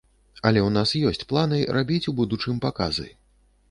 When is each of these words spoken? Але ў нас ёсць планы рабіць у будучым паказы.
Але 0.49 0.59
ў 0.63 0.69
нас 0.77 0.95
ёсць 1.11 1.27
планы 1.33 1.63
рабіць 1.79 2.03
у 2.13 2.17
будучым 2.23 2.55
паказы. 2.69 3.11